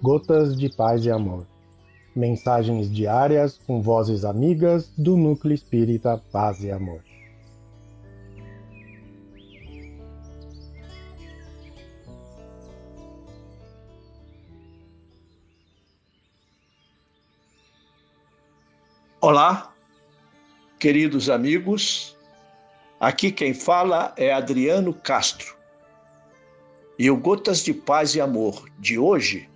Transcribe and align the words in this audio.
Gotas 0.00 0.56
de 0.56 0.68
Paz 0.68 1.04
e 1.04 1.10
Amor. 1.10 1.44
Mensagens 2.14 2.88
diárias 2.88 3.58
com 3.66 3.82
vozes 3.82 4.24
amigas 4.24 4.92
do 4.96 5.16
Núcleo 5.16 5.52
Espírita 5.52 6.22
Paz 6.30 6.62
e 6.62 6.70
Amor. 6.70 7.02
Olá, 19.20 19.74
queridos 20.78 21.28
amigos. 21.28 22.16
Aqui 23.00 23.32
quem 23.32 23.52
fala 23.52 24.14
é 24.16 24.32
Adriano 24.32 24.94
Castro. 24.94 25.56
E 26.96 27.10
o 27.10 27.16
Gotas 27.16 27.64
de 27.64 27.74
Paz 27.74 28.14
e 28.14 28.20
Amor 28.20 28.70
de 28.78 28.96
hoje 28.96 29.48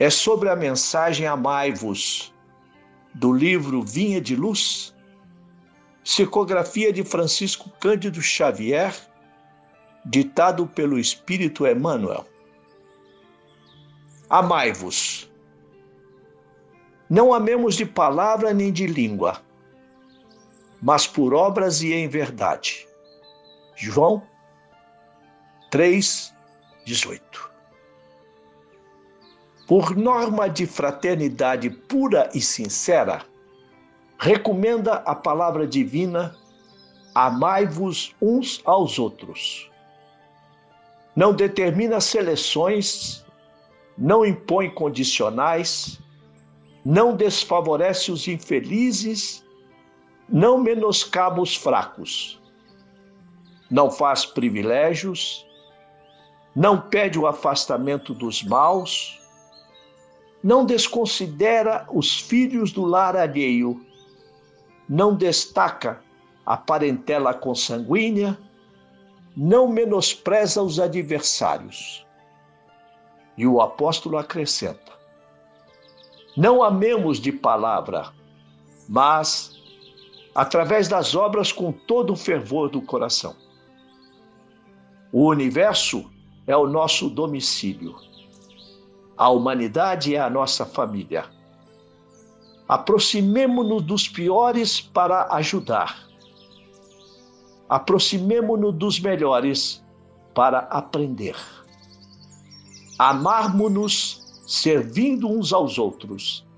é 0.00 0.08
sobre 0.08 0.48
a 0.48 0.56
mensagem 0.56 1.26
Amai-vos, 1.26 2.34
do 3.12 3.30
livro 3.30 3.82
Vinha 3.82 4.18
de 4.18 4.34
Luz, 4.34 4.94
psicografia 6.02 6.90
de 6.90 7.04
Francisco 7.04 7.68
Cândido 7.78 8.22
Xavier, 8.22 8.94
ditado 10.06 10.66
pelo 10.66 10.98
Espírito 10.98 11.66
Emmanuel. 11.66 12.26
Amai-vos. 14.30 15.30
Não 17.10 17.34
amemos 17.34 17.76
de 17.76 17.84
palavra 17.84 18.54
nem 18.54 18.72
de 18.72 18.86
língua, 18.86 19.42
mas 20.80 21.06
por 21.06 21.34
obras 21.34 21.82
e 21.82 21.92
em 21.92 22.08
verdade. 22.08 22.88
João 23.76 24.22
3, 25.70 26.34
18. 26.86 27.49
Por 29.70 29.96
norma 29.96 30.48
de 30.48 30.66
fraternidade 30.66 31.70
pura 31.70 32.28
e 32.34 32.40
sincera, 32.40 33.22
recomenda 34.18 34.94
a 34.94 35.14
palavra 35.14 35.64
divina: 35.64 36.34
amai-vos 37.14 38.12
uns 38.20 38.60
aos 38.64 38.98
outros. 38.98 39.70
Não 41.14 41.32
determina 41.32 42.00
seleções, 42.00 43.24
não 43.96 44.26
impõe 44.26 44.68
condicionais, 44.68 46.00
não 46.84 47.14
desfavorece 47.14 48.10
os 48.10 48.26
infelizes, 48.26 49.46
não 50.28 50.58
menoscaba 50.58 51.40
os 51.40 51.54
fracos, 51.54 52.42
não 53.70 53.88
faz 53.88 54.26
privilégios, 54.26 55.46
não 56.56 56.80
pede 56.80 57.20
o 57.20 57.28
afastamento 57.28 58.12
dos 58.12 58.42
maus, 58.42 59.20
não 60.42 60.64
desconsidera 60.64 61.86
os 61.92 62.20
filhos 62.20 62.72
do 62.72 62.84
lar 62.84 63.16
alheio, 63.16 63.84
não 64.88 65.14
destaca 65.14 66.02
a 66.44 66.56
parentela 66.56 67.34
consanguínea, 67.34 68.38
não 69.36 69.68
menospreza 69.68 70.62
os 70.62 70.80
adversários. 70.80 72.06
E 73.36 73.46
o 73.46 73.60
apóstolo 73.60 74.18
acrescenta: 74.18 74.92
Não 76.36 76.62
amemos 76.62 77.18
de 77.18 77.30
palavra, 77.30 78.12
mas 78.88 79.60
através 80.34 80.88
das 80.88 81.14
obras 81.14 81.52
com 81.52 81.72
todo 81.72 82.12
o 82.12 82.16
fervor 82.16 82.70
do 82.70 82.80
coração. 82.80 83.36
O 85.12 85.28
universo 85.28 86.10
é 86.46 86.56
o 86.56 86.66
nosso 86.66 87.08
domicílio. 87.10 87.96
A 89.20 89.28
humanidade 89.28 90.14
é 90.14 90.18
a 90.18 90.30
nossa 90.30 90.64
família. 90.64 91.26
Aproximemo-nos 92.66 93.82
dos 93.82 94.08
piores 94.08 94.80
para 94.80 95.34
ajudar. 95.34 96.08
Aproximemo-nos 97.68 98.74
dos 98.74 98.98
melhores 98.98 99.84
para 100.34 100.60
aprender. 100.60 101.36
Amarmo-nos 102.98 104.42
servindo 104.46 105.28
uns 105.28 105.52
aos 105.52 105.78
outros, 105.78 106.48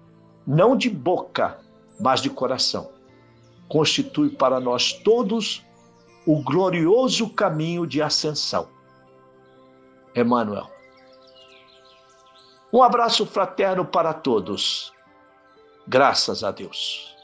não 0.47 0.77
de 0.77 0.89
boca, 0.89 1.59
mas 1.99 2.21
de 2.21 2.31
coração. 2.31 2.93
Constitui 3.69 4.31
para 4.31 4.61
nós 4.61 4.93
todos 4.93 5.67
o 6.25 6.41
glorioso 6.41 7.29
caminho 7.29 7.89
de 7.89 8.01
ascensão. 8.01 8.69
Emmanuel. 10.15 10.72
Um 12.73 12.83
abraço 12.83 13.27
fraterno 13.27 13.85
para 13.85 14.15
todos. 14.15 14.95
Graças 15.87 16.43
a 16.43 16.51
Deus. 16.51 17.15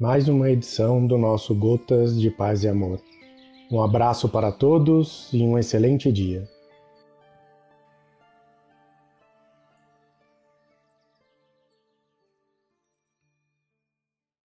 Mais 0.00 0.28
uma 0.28 0.48
edição 0.48 1.06
do 1.06 1.18
nosso 1.18 1.54
Gotas 1.54 2.18
de 2.18 2.30
Paz 2.30 2.64
e 2.64 2.68
Amor. 2.68 2.98
Um 3.70 3.82
abraço 3.82 4.26
para 4.26 4.50
todos 4.50 5.28
e 5.30 5.42
um 5.42 5.58
excelente 5.58 6.10
dia. 6.10 6.48